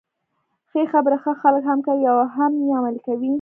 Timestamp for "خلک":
1.41-1.63